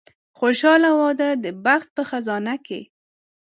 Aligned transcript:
خوشاله 0.37 0.91
واده 0.99 1.29
د 1.43 1.45
بخت 1.65 1.87
په 1.95 2.03
خزانه 2.09 2.55
کې. 2.65 2.81